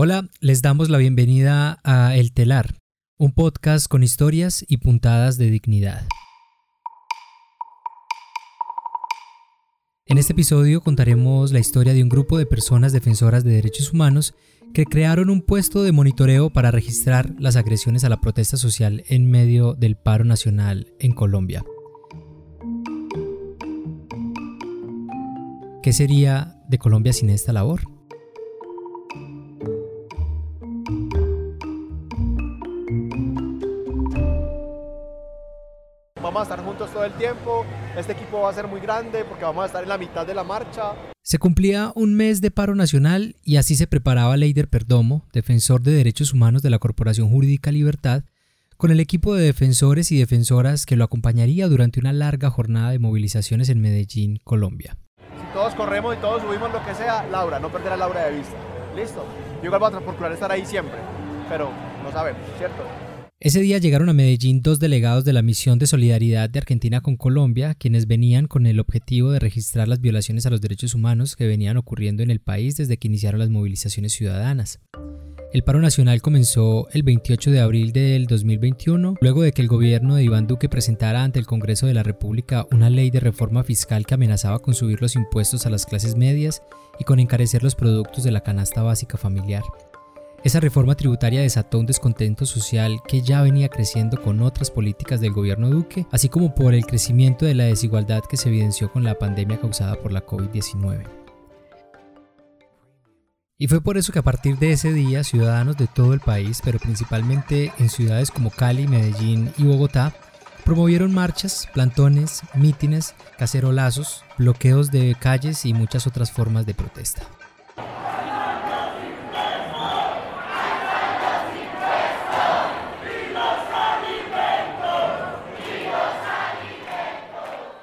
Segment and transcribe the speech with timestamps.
[0.00, 2.76] Hola, les damos la bienvenida a El Telar,
[3.18, 6.06] un podcast con historias y puntadas de dignidad.
[10.06, 14.36] En este episodio contaremos la historia de un grupo de personas defensoras de derechos humanos
[14.72, 19.28] que crearon un puesto de monitoreo para registrar las agresiones a la protesta social en
[19.28, 21.64] medio del paro nacional en Colombia.
[25.82, 27.97] ¿Qué sería de Colombia sin esta labor?
[36.28, 37.64] Vamos a estar juntos todo el tiempo,
[37.96, 40.34] este equipo va a ser muy grande porque vamos a estar en la mitad de
[40.34, 40.92] la marcha.
[41.22, 45.92] Se cumplía un mes de paro nacional y así se preparaba Leider Perdomo, defensor de
[45.92, 48.24] derechos humanos de la Corporación Jurídica Libertad,
[48.76, 52.98] con el equipo de defensores y defensoras que lo acompañaría durante una larga jornada de
[52.98, 54.98] movilizaciones en Medellín, Colombia.
[55.30, 58.36] Si todos corremos y todos subimos lo que sea, Laura, no perder a Laura de
[58.36, 58.54] vista.
[58.94, 59.24] ¿Listo?
[59.62, 60.98] Yo igual voy a procurar estar ahí siempre,
[61.48, 61.70] pero
[62.04, 62.82] no sabemos, ¿cierto?
[63.40, 67.16] Ese día llegaron a Medellín dos delegados de la Misión de Solidaridad de Argentina con
[67.16, 71.46] Colombia, quienes venían con el objetivo de registrar las violaciones a los derechos humanos que
[71.46, 74.80] venían ocurriendo en el país desde que iniciaron las movilizaciones ciudadanas.
[75.52, 80.16] El paro nacional comenzó el 28 de abril del 2021, luego de que el gobierno
[80.16, 84.04] de Iván Duque presentara ante el Congreso de la República una ley de reforma fiscal
[84.04, 86.60] que amenazaba con subir los impuestos a las clases medias
[86.98, 89.62] y con encarecer los productos de la canasta básica familiar.
[90.44, 95.32] Esa reforma tributaria desató un descontento social que ya venía creciendo con otras políticas del
[95.32, 99.18] gobierno Duque, así como por el crecimiento de la desigualdad que se evidenció con la
[99.18, 101.04] pandemia causada por la COVID-19.
[103.58, 106.60] Y fue por eso que a partir de ese día ciudadanos de todo el país,
[106.64, 110.14] pero principalmente en ciudades como Cali, Medellín y Bogotá,
[110.64, 117.22] promovieron marchas, plantones, mítines, cacerolazos, bloqueos de calles y muchas otras formas de protesta.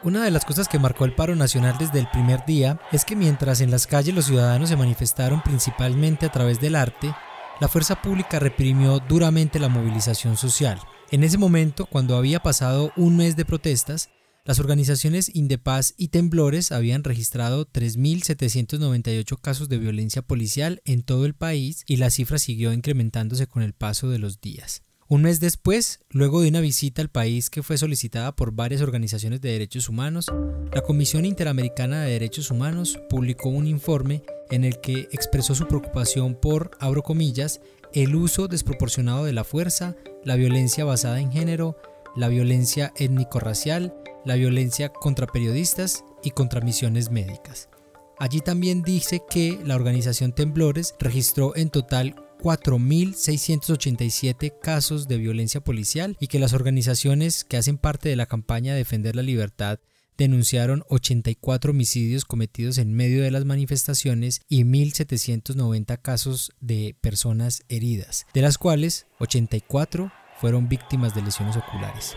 [0.06, 3.16] Una de las cosas que marcó el paro nacional desde el primer día es que
[3.16, 7.12] mientras en las calles los ciudadanos se manifestaron principalmente a través del arte,
[7.60, 10.80] la fuerza pública reprimió duramente la movilización social.
[11.10, 14.12] En ese momento, cuando había pasado un mes de protestas,
[14.44, 21.34] las organizaciones Indepaz y Temblores habían registrado 3.798 casos de violencia policial en todo el
[21.34, 24.84] país y la cifra siguió incrementándose con el paso de los días.
[25.08, 29.40] Un mes después, luego de una visita al país que fue solicitada por varias organizaciones
[29.40, 30.32] de derechos humanos,
[30.74, 36.34] la Comisión Interamericana de Derechos Humanos publicó un informe en el que expresó su preocupación
[36.34, 37.62] por, abro comillas,
[37.94, 41.78] el uso desproporcionado de la fuerza, la violencia basada en género,
[42.16, 43.94] la violencia étnico-racial,
[44.26, 47.70] la violencia contra periodistas y contra misiones médicas.
[48.18, 56.18] Allí también dice que la organización Temblores registró en total 4.687 casos de violencia policial
[56.20, 59.80] y que las organizaciones que hacen parte de la campaña Defender la Libertad
[60.18, 68.26] denunciaron 84 homicidios cometidos en medio de las manifestaciones y 1.790 casos de personas heridas,
[68.34, 72.16] de las cuales 84 fueron víctimas de lesiones oculares.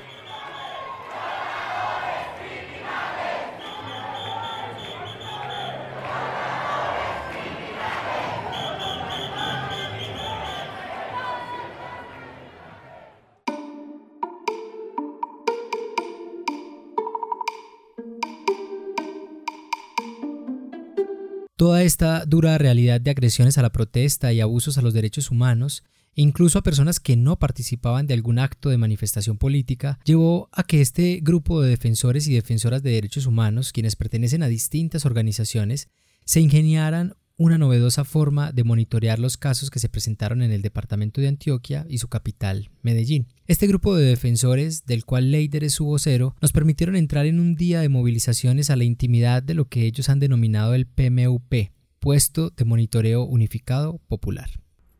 [21.58, 25.82] Toda esta dura realidad de agresiones a la protesta y abusos a los derechos humanos,
[26.14, 30.62] e incluso a personas que no participaban de algún acto de manifestación política, llevó a
[30.62, 35.88] que este grupo de defensores y defensoras de derechos humanos, quienes pertenecen a distintas organizaciones,
[36.24, 41.20] se ingeniaran una novedosa forma de monitorear los casos que se presentaron en el departamento
[41.20, 43.28] de Antioquia y su capital, Medellín.
[43.46, 47.54] Este grupo de defensores, del cual Leider es su vocero, nos permitieron entrar en un
[47.54, 52.50] día de movilizaciones a la intimidad de lo que ellos han denominado el PMUP, Puesto
[52.50, 54.50] de Monitoreo Unificado Popular.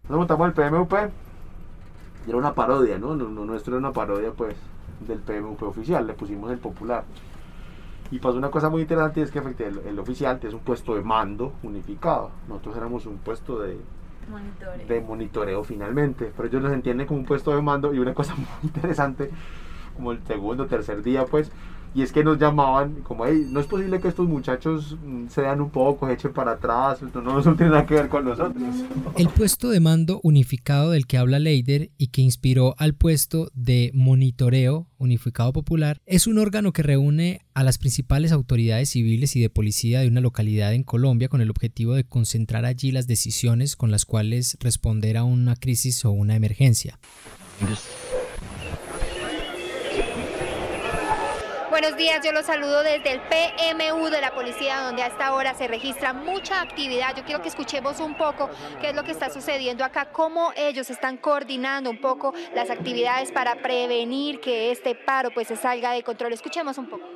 [0.09, 0.93] Nos montamos el PMUP,
[2.29, 3.17] era una parodia, ¿no?
[3.17, 4.55] Nuestro era una parodia, pues,
[5.09, 7.05] del PMUP oficial, le pusimos el popular.
[8.11, 11.03] Y pasó una cosa muy interesante, es que efectivamente el, oficial es un puesto de
[11.03, 12.31] mando unificado.
[12.49, 13.79] Nosotros éramos un puesto de
[14.31, 14.87] monitoreo.
[14.87, 18.35] de monitoreo finalmente, pero ellos nos entienden como un puesto de mando y una cosa
[18.37, 19.31] muy interesante,
[19.95, 21.53] como el segundo o tercer día, pues,
[21.99, 25.43] y es que nos llamaban como, hey, no es posible que estos muchachos mm, se
[25.43, 28.63] dan un poco, echen para atrás, no, no, tiene nada que ver con nosotros.
[29.17, 33.91] El puesto de mando unificado del que habla Leider y que inspiró al puesto de
[33.95, 39.51] monitoreo unificado popular es un órgano que reúne a las principales autoridades civiles y de
[39.51, 43.91] policía de una localidad en Colombia con el objetivo de concentrar allí las decisiones con
[43.91, 47.01] las cuales responder a una crisis o una emergencia.
[51.81, 55.55] Buenos días, yo los saludo desde el PMU de la policía, donde a esta hora
[55.55, 57.15] se registra mucha actividad.
[57.17, 60.91] Yo quiero que escuchemos un poco qué es lo que está sucediendo acá, cómo ellos
[60.91, 66.03] están coordinando un poco las actividades para prevenir que este paro pues se salga de
[66.03, 66.33] control.
[66.33, 67.07] Escuchemos un poco.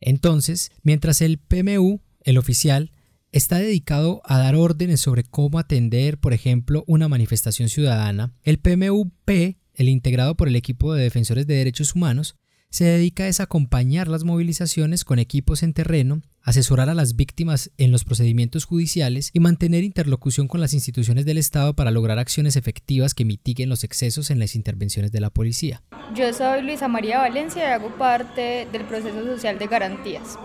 [0.00, 2.90] Entonces, mientras el PMU, el oficial,
[3.32, 9.30] está dedicado a dar órdenes sobre cómo atender, por ejemplo, una manifestación ciudadana, el PMUP,
[9.74, 12.36] el integrado por el equipo de defensores de derechos humanos,
[12.70, 17.90] se dedica a acompañar las movilizaciones con equipos en terreno, asesorar a las víctimas en
[17.90, 23.12] los procedimientos judiciales y mantener interlocución con las instituciones del Estado para lograr acciones efectivas
[23.12, 25.82] que mitiguen los excesos en las intervenciones de la policía.
[26.14, 30.38] Yo soy Luisa María Valencia y hago parte del proceso social de garantías.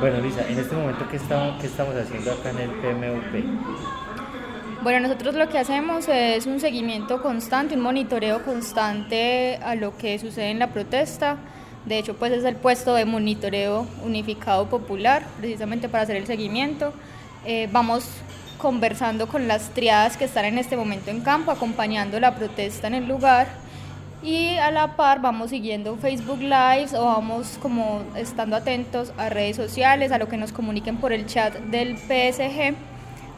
[0.00, 4.82] Bueno, Lisa, en este momento, ¿qué estamos, haciendo acá en el PMUP?
[4.82, 10.16] Bueno, nosotros lo que hacemos es un seguimiento constante, un monitoreo constante a lo que
[10.20, 11.38] sucede en la protesta.
[11.84, 16.92] De hecho, pues es el puesto de monitoreo unificado popular, precisamente para hacer el seguimiento.
[17.44, 18.08] Eh, vamos
[18.56, 22.94] conversando con las triadas que están en este momento en campo, acompañando la protesta en
[22.94, 23.48] el lugar
[24.22, 29.56] y a la par vamos siguiendo Facebook Lives o vamos como estando atentos a redes
[29.56, 32.74] sociales, a lo que nos comuniquen por el chat del PSG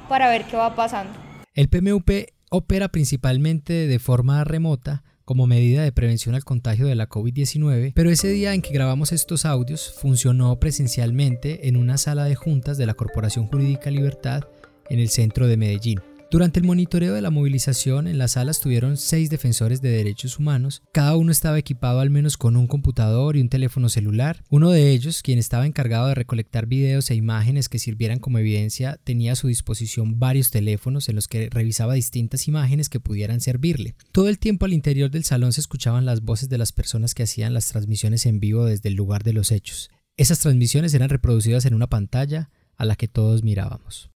[0.08, 1.12] para ver qué va pasando.
[1.54, 2.10] El PMUP
[2.50, 8.10] opera principalmente de forma remota como medida de prevención al contagio de la COVID-19, pero
[8.10, 12.86] ese día en que grabamos estos audios funcionó presencialmente en una sala de juntas de
[12.86, 14.42] la Corporación Jurídica Libertad
[14.88, 16.00] en el centro de Medellín.
[16.30, 20.80] Durante el monitoreo de la movilización, en la sala estuvieron seis defensores de derechos humanos.
[20.92, 24.44] Cada uno estaba equipado al menos con un computador y un teléfono celular.
[24.48, 29.00] Uno de ellos, quien estaba encargado de recolectar videos e imágenes que sirvieran como evidencia,
[29.02, 33.96] tenía a su disposición varios teléfonos en los que revisaba distintas imágenes que pudieran servirle.
[34.12, 37.24] Todo el tiempo al interior del salón se escuchaban las voces de las personas que
[37.24, 39.90] hacían las transmisiones en vivo desde el lugar de los hechos.
[40.16, 44.09] Esas transmisiones eran reproducidas en una pantalla a la que todos mirábamos.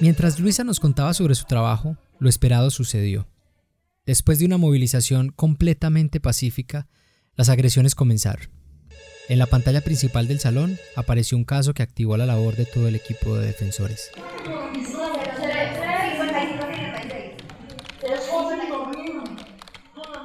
[0.00, 3.26] Mientras Luisa nos contaba sobre su trabajo, lo esperado sucedió.
[4.06, 6.86] Después de una movilización completamente pacífica,
[7.34, 8.48] las agresiones comenzaron.
[9.28, 12.88] En la pantalla principal del salón apareció un caso que activó la labor de todo
[12.88, 14.10] el equipo de defensores.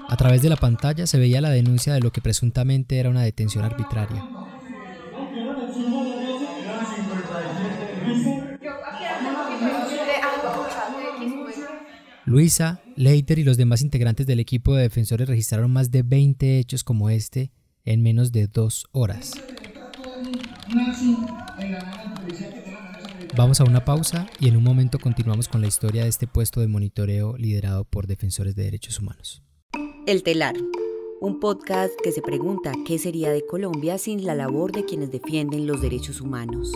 [0.07, 3.23] A través de la pantalla se veía la denuncia de lo que presuntamente era una
[3.23, 4.43] detención arbitraria.
[12.25, 16.83] Luisa, Leiter y los demás integrantes del equipo de defensores registraron más de 20 hechos
[16.83, 17.51] como este
[17.83, 19.33] en menos de dos horas.
[23.35, 26.61] Vamos a una pausa y en un momento continuamos con la historia de este puesto
[26.61, 29.43] de monitoreo liderado por defensores de derechos humanos.
[30.07, 30.55] El telar,
[31.19, 35.67] un podcast que se pregunta qué sería de Colombia sin la labor de quienes defienden
[35.67, 36.71] los derechos humanos.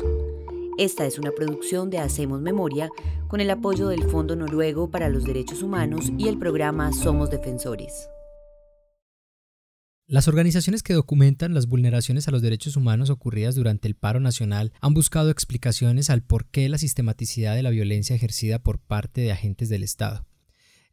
[0.78, 2.90] Esta es una producción de Hacemos Memoria
[3.28, 8.12] con el apoyo del Fondo Noruego para los Derechos Humanos y el programa Somos Defensores.
[10.06, 14.72] Las organizaciones que documentan las vulneraciones a los derechos humanos ocurridas durante el paro nacional
[14.80, 19.32] han buscado explicaciones al por qué la sistematicidad de la violencia ejercida por parte de
[19.32, 20.28] agentes del Estado.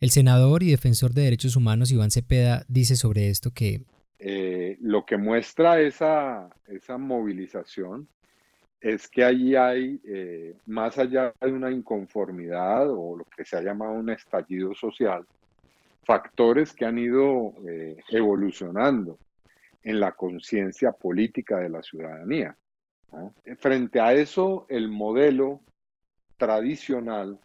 [0.00, 3.84] El senador y defensor de derechos humanos Iván Cepeda dice sobre esto que
[4.18, 8.08] eh, lo que muestra esa, esa movilización
[8.80, 13.62] es que allí hay, eh, más allá de una inconformidad o lo que se ha
[13.62, 15.26] llamado un estallido social,
[16.04, 19.18] factores que han ido eh, evolucionando
[19.82, 22.56] en la conciencia política de la ciudadanía.
[23.58, 25.60] Frente a eso, el modelo
[26.36, 27.38] tradicional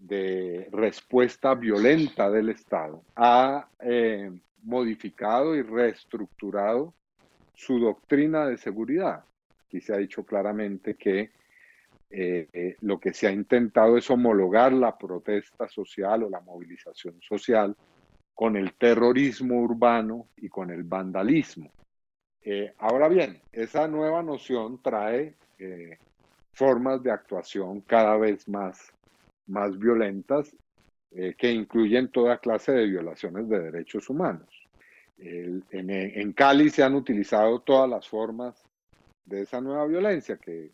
[0.00, 4.30] de respuesta violenta del Estado ha eh,
[4.62, 6.94] modificado y reestructurado
[7.54, 9.24] su doctrina de seguridad.
[9.68, 11.30] Aquí se ha dicho claramente que
[12.10, 17.20] eh, eh, lo que se ha intentado es homologar la protesta social o la movilización
[17.20, 17.76] social
[18.32, 21.70] con el terrorismo urbano y con el vandalismo.
[22.40, 25.34] Eh, ahora bien, esa nueva noción trae
[26.52, 28.94] formas de actuación cada vez más,
[29.48, 30.54] más violentas
[31.36, 34.48] que incluyen toda clase de violaciones de derechos humanos.
[35.18, 38.68] en, en, Cali se han utilizado todas las formas
[39.28, 40.72] de esa nueva violencia que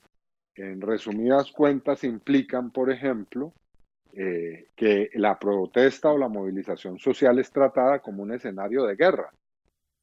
[0.57, 3.53] en resumidas cuentas implican, por ejemplo,
[4.17, 9.31] eh, que la protesta o la movilización social es tratada como un escenario de guerra.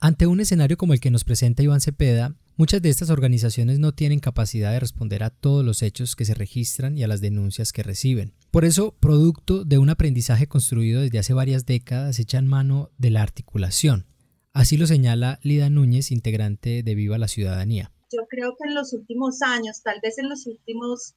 [0.01, 3.93] Ante un escenario como el que nos presenta Iván Cepeda, muchas de estas organizaciones no
[3.93, 7.71] tienen capacidad de responder a todos los hechos que se registran y a las denuncias
[7.71, 8.33] que reciben.
[8.51, 13.21] Por eso, producto de un aprendizaje construido desde hace varias décadas, echan mano de la
[13.21, 14.07] articulación.
[14.51, 17.91] Así lo señala Lida Núñez, integrante de Viva la Ciudadanía.
[18.11, 21.15] Yo creo que en los últimos años, tal vez en los últimos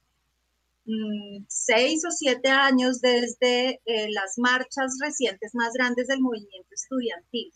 [0.85, 7.51] mm, seis o siete años, desde eh, las marchas recientes más grandes del movimiento estudiantil,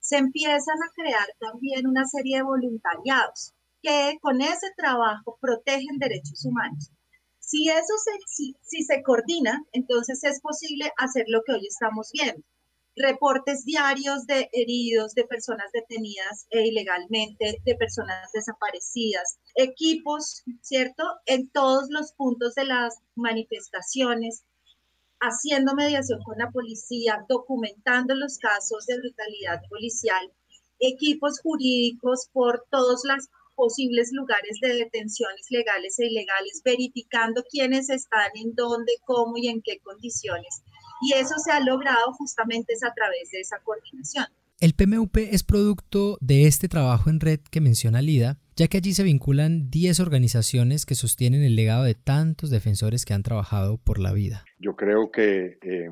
[0.00, 3.52] se empiezan a crear también una serie de voluntariados
[3.82, 6.90] que con ese trabajo protegen derechos humanos.
[7.38, 12.10] Si eso se, si, si se coordina, entonces es posible hacer lo que hoy estamos
[12.12, 12.42] viendo
[12.96, 21.04] reportes diarios de heridos, de personas detenidas e ilegalmente, de personas desaparecidas, equipos, ¿cierto?
[21.26, 24.44] En todos los puntos de las manifestaciones,
[25.20, 30.30] haciendo mediación con la policía, documentando los casos de brutalidad policial,
[30.80, 38.30] equipos jurídicos por todos los posibles lugares de detenciones legales e ilegales, verificando quiénes están
[38.34, 40.62] en dónde, cómo y en qué condiciones
[41.02, 44.26] y eso se ha logrado justamente es a través de esa coordinación.
[44.60, 48.92] El PMUP es producto de este trabajo en red que menciona Lida, ya que allí
[48.92, 53.98] se vinculan 10 organizaciones que sostienen el legado de tantos defensores que han trabajado por
[53.98, 54.44] la vida.
[54.58, 55.90] Yo creo que eh,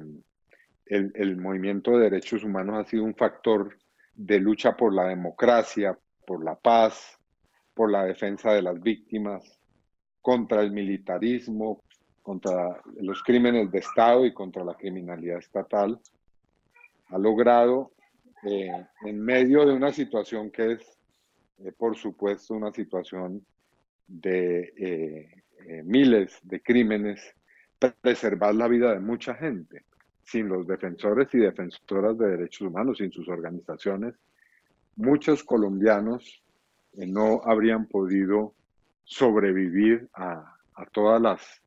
[0.86, 3.76] el, el movimiento de derechos humanos ha sido un factor
[4.14, 7.18] de lucha por la democracia, por la paz,
[7.74, 9.42] por la defensa de las víctimas,
[10.20, 11.82] contra el militarismo,
[12.30, 16.00] contra los crímenes de Estado y contra la criminalidad estatal,
[17.08, 17.90] ha logrado,
[18.44, 18.70] eh,
[19.04, 20.98] en medio de una situación que es,
[21.58, 23.44] eh, por supuesto, una situación
[24.06, 27.20] de eh, miles de crímenes,
[28.00, 29.82] preservar la vida de mucha gente.
[30.22, 34.14] Sin los defensores y defensoras de derechos humanos, sin sus organizaciones,
[34.94, 36.44] muchos colombianos
[36.92, 38.54] no habrían podido
[39.02, 41.60] sobrevivir a, a todas las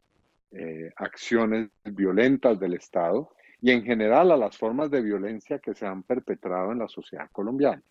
[0.53, 3.29] eh, acciones violentas del Estado
[3.61, 7.29] y en general a las formas de violencia que se han perpetrado en la sociedad
[7.31, 7.81] colombiana.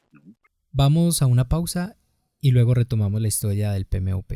[0.70, 1.96] Vamos a una pausa
[2.40, 4.32] y luego retomamos la historia del PMUP.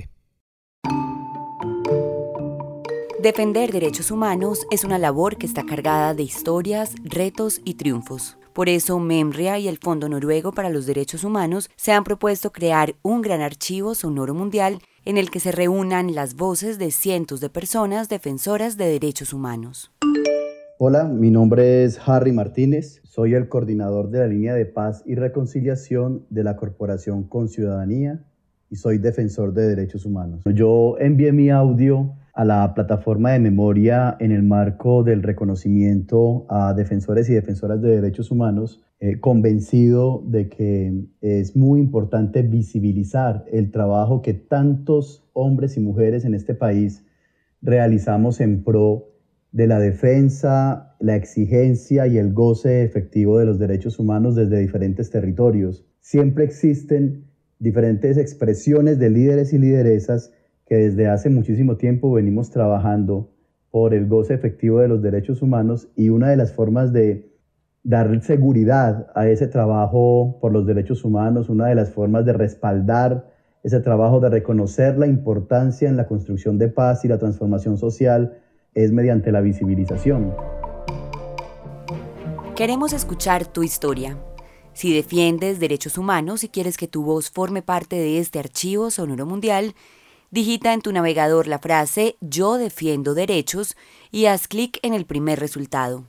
[3.21, 8.39] Defender derechos humanos es una labor que está cargada de historias, retos y triunfos.
[8.53, 12.95] Por eso, MEMRIA y el Fondo Noruego para los Derechos Humanos se han propuesto crear
[13.03, 17.49] un gran archivo sonoro mundial en el que se reúnan las voces de cientos de
[17.49, 19.93] personas defensoras de derechos humanos.
[20.79, 25.15] Hola, mi nombre es Harry Martínez, soy el coordinador de la línea de paz y
[25.15, 28.25] reconciliación de la Corporación Con Ciudadanía
[28.71, 30.43] y soy defensor de derechos humanos.
[30.55, 36.75] Yo envié mi audio a la plataforma de memoria en el marco del reconocimiento a
[36.75, 43.71] defensores y defensoras de derechos humanos eh, convencido de que es muy importante visibilizar el
[43.71, 47.05] trabajo que tantos hombres y mujeres en este país
[47.61, 49.13] realizamos en pro
[49.53, 55.11] de la defensa, la exigencia y el goce efectivo de los derechos humanos desde diferentes
[55.11, 55.87] territorios.
[56.01, 57.26] Siempre existen
[57.59, 60.33] diferentes expresiones de líderes y lideresas
[60.67, 63.31] que desde hace muchísimo tiempo venimos trabajando
[63.71, 67.31] por el goce efectivo de los derechos humanos y una de las formas de
[67.83, 73.31] dar seguridad a ese trabajo por los derechos humanos, una de las formas de respaldar
[73.63, 78.39] ese trabajo, de reconocer la importancia en la construcción de paz y la transformación social,
[78.75, 80.35] es mediante la visibilización.
[82.57, 84.17] Queremos escuchar tu historia.
[84.77, 89.25] Si defiendes derechos humanos y quieres que tu voz forme parte de este archivo sonoro
[89.25, 89.75] mundial,
[90.31, 93.75] digita en tu navegador la frase Yo defiendo derechos
[94.11, 96.05] y haz clic en el primer resultado.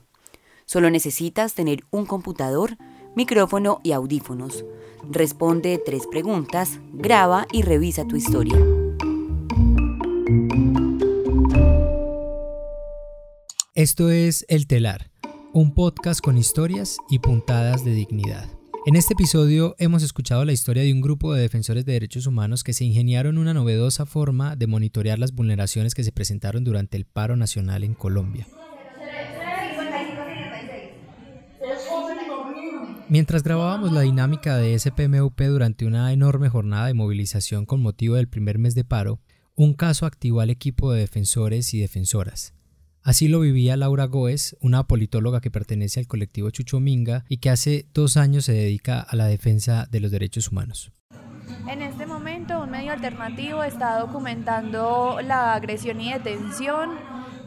[0.66, 2.76] Solo necesitas tener un computador,
[3.16, 4.66] micrófono y audífonos.
[5.10, 8.58] Responde tres preguntas, graba y revisa tu historia.
[13.74, 15.10] Esto es El Telar,
[15.54, 18.57] un podcast con historias y puntadas de dignidad.
[18.88, 22.64] En este episodio hemos escuchado la historia de un grupo de defensores de derechos humanos
[22.64, 27.04] que se ingeniaron una novedosa forma de monitorear las vulneraciones que se presentaron durante el
[27.04, 28.46] paro nacional en Colombia.
[33.10, 38.28] Mientras grabábamos la dinámica de SPMUP durante una enorme jornada de movilización con motivo del
[38.28, 39.20] primer mes de paro,
[39.54, 42.54] un caso activó al equipo de defensores y defensoras.
[43.08, 47.86] Así lo vivía Laura Goes, una politóloga que pertenece al colectivo Chuchominga y que hace
[47.94, 50.92] dos años se dedica a la defensa de los derechos humanos.
[51.66, 56.90] En este momento, un medio alternativo está documentando la agresión y detención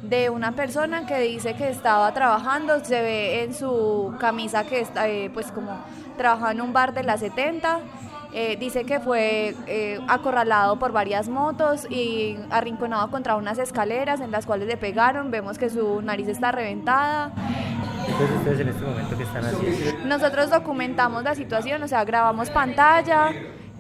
[0.02, 5.08] de una persona que dice que estaba trabajando, se ve en su camisa que está,
[5.10, 5.80] eh, pues como
[6.18, 7.82] trabajaba en un bar de la 70,
[8.34, 14.32] eh, dice que fue eh, acorralado por varias motos y arrinconado contra unas escaleras en
[14.32, 17.34] las cuales le pegaron, vemos que su nariz está reventada.
[18.08, 20.06] Entonces ustedes en este momento qué están haciendo?
[20.06, 23.32] Nosotros documentamos la situación, o sea, grabamos pantalla,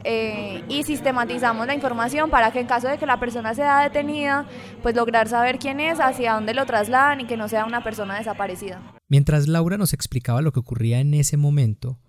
[0.03, 4.45] eh, y sistematizamos la información para que en caso de que la persona sea detenida,
[4.81, 8.17] pues lograr saber quién es, hacia dónde lo trasladan y que no sea una persona
[8.17, 8.81] desaparecida.
[9.07, 11.99] Mientras Laura nos explicaba lo que ocurría en ese momento,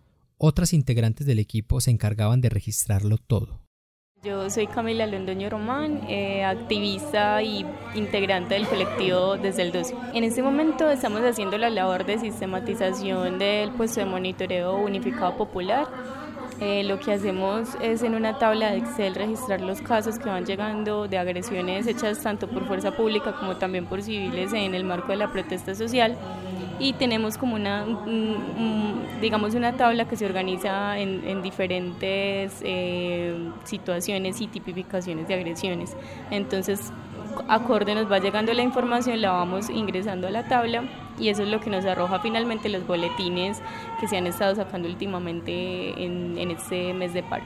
[0.42, 3.60] otras integrantes del equipo se encargaban de registrarlo todo.
[4.24, 9.94] Yo soy Camila Londoño Román, eh, activista y integrante del colectivo desde el 12.
[10.14, 15.86] En este momento estamos haciendo la labor de sistematización del puesto de monitoreo unificado popular
[16.64, 20.46] eh, lo que hacemos es en una tabla de Excel registrar los casos que van
[20.46, 25.08] llegando de agresiones hechas tanto por fuerza pública como también por civiles en el marco
[25.08, 26.16] de la protesta social
[26.78, 27.86] y tenemos como una,
[29.20, 35.96] digamos, una tabla que se organiza en, diferentes eh, situaciones y tipificaciones de agresiones.
[36.30, 36.92] Entonces,
[37.48, 40.84] acorde nos va llegando la información, la vamos ingresando a la tabla
[41.18, 43.60] y eso es lo que nos arroja finalmente los boletines
[44.00, 47.44] que se han estado sacando últimamente en, en este mes de paro.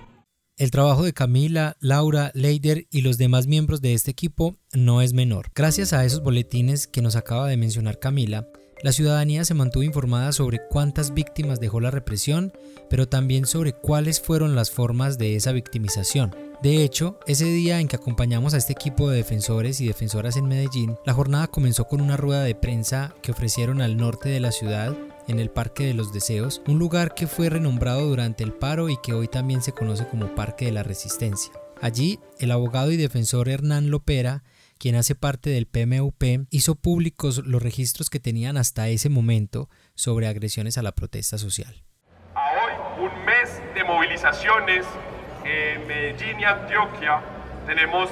[0.59, 5.12] El trabajo de Camila, Laura, Leider y los demás miembros de este equipo no es
[5.12, 5.50] menor.
[5.54, 8.47] Gracias a esos boletines que nos acaba de mencionar Camila,
[8.87, 12.52] la ciudadanía se mantuvo informada sobre cuántas víctimas dejó la represión,
[12.88, 16.33] pero también sobre cuáles fueron las formas de esa victimización.
[16.62, 20.47] De hecho, ese día en que acompañamos a este equipo de defensores y defensoras en
[20.47, 24.52] Medellín, la jornada comenzó con una rueda de prensa que ofrecieron al norte de la
[24.52, 28.88] ciudad en el Parque de los Deseos, un lugar que fue renombrado durante el paro
[28.88, 31.50] y que hoy también se conoce como Parque de la Resistencia.
[31.81, 34.45] Allí, el abogado y defensor Hernán Lopera,
[34.78, 40.28] quien hace parte del PMUP, hizo públicos los registros que tenían hasta ese momento sobre
[40.28, 41.83] agresiones a la protesta social.
[42.35, 44.85] A hoy, un mes de movilizaciones
[45.45, 47.21] en Medellín y Antioquia
[47.67, 48.10] tenemos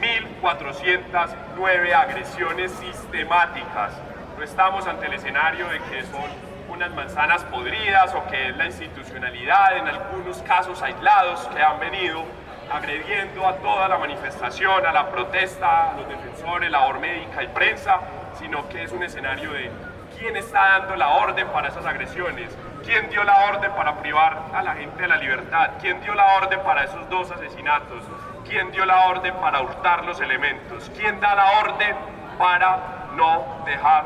[0.00, 3.92] 1.409 agresiones sistemáticas.
[4.36, 6.30] No estamos ante el escenario de que son
[6.68, 12.24] unas manzanas podridas o que es la institucionalidad en algunos casos aislados que han venido
[12.72, 18.00] agrediendo a toda la manifestación, a la protesta, a los defensores, labor médica y prensa,
[18.38, 19.70] sino que es un escenario de
[20.18, 22.50] quién está dando la orden para esas agresiones,
[22.84, 25.70] ¿Quién dio la orden para privar a la gente de la libertad?
[25.80, 28.02] ¿Quién dio la orden para esos dos asesinatos?
[28.44, 30.90] ¿Quién dio la orden para hurtar los elementos?
[30.96, 31.94] ¿Quién da la orden
[32.38, 34.04] para no dejar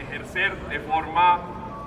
[0.00, 1.40] ejercer de forma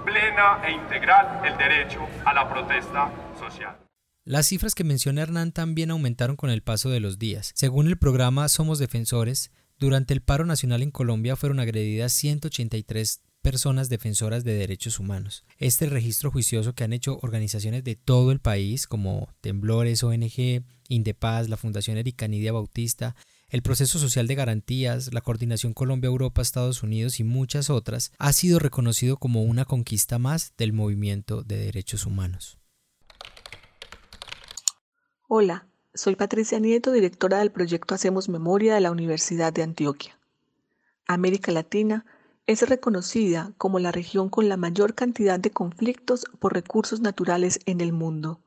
[0.03, 3.75] plena e integral el derecho a la protesta social?
[4.23, 7.51] Las cifras que menciona Hernán también aumentaron con el paso de los días.
[7.55, 13.89] Según el programa Somos Defensores, durante el paro nacional en Colombia fueron agredidas 183 personas
[13.89, 15.43] defensoras de derechos humanos.
[15.57, 21.49] Este registro juicioso que han hecho organizaciones de todo el país como Temblores, ONG, Indepaz,
[21.49, 23.15] la Fundación Erika Nidia Bautista,
[23.49, 28.59] el Proceso Social de Garantías, la Coordinación Colombia-Europa, Estados Unidos y muchas otras, ha sido
[28.59, 32.60] reconocido como una conquista más del movimiento de derechos humanos.
[35.33, 40.19] Hola, soy Patricia Nieto, directora del proyecto Hacemos Memoria de la Universidad de Antioquia.
[41.07, 42.05] América Latina
[42.47, 47.79] es reconocida como la región con la mayor cantidad de conflictos por recursos naturales en
[47.79, 48.41] el mundo.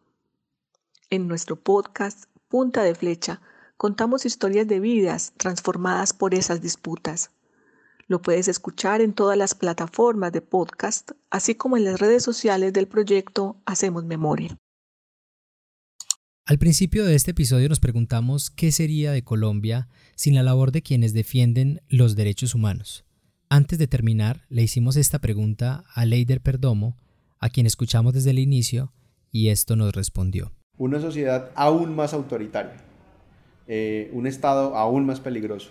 [1.09, 3.41] En nuestro podcast Punta de Flecha
[3.79, 7.31] contamos historias de vidas transformadas por esas disputas.
[8.09, 12.75] Lo puedes escuchar en todas las plataformas de podcast, así como en las redes sociales
[12.75, 14.59] del proyecto Hacemos Memoria.
[16.47, 20.83] Al principio de este episodio nos preguntamos qué sería de Colombia sin la labor de
[20.83, 23.07] quienes defienden los derechos humanos.
[23.49, 26.99] Antes de terminar, le hicimos esta pregunta a Leider Perdomo,
[27.39, 28.93] a quien escuchamos desde el inicio,
[29.33, 30.53] y esto nos respondió.
[30.77, 32.77] Una sociedad aún más autoritaria,
[33.67, 35.71] eh, un Estado aún más peligroso.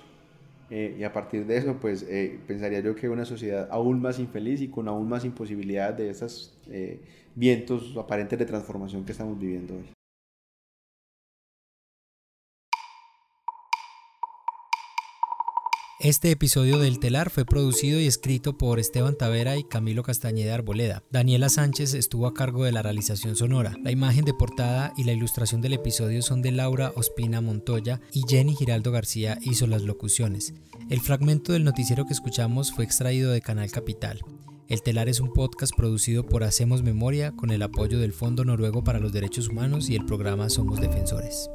[0.72, 4.18] Eh, y a partir de eso, pues eh, pensaría yo que una sociedad aún más
[4.18, 6.58] infeliz y con aún más imposibilidad de esos
[7.36, 9.84] vientos aparentes de transformación que estamos viviendo hoy.
[16.04, 21.02] Este episodio del Telar fue producido y escrito por Esteban Tavera y Camilo Castañeda Arboleda.
[21.12, 23.78] Daniela Sánchez estuvo a cargo de la realización sonora.
[23.82, 28.24] La imagen de portada y la ilustración del episodio son de Laura Ospina Montoya y
[28.28, 30.54] Jenny Giraldo García hizo las locuciones.
[30.90, 34.20] El fragmento del noticiero que escuchamos fue extraído de Canal Capital.
[34.68, 38.84] El Telar es un podcast producido por Hacemos Memoria con el apoyo del Fondo Noruego
[38.84, 41.50] para los Derechos Humanos y el programa Somos Defensores.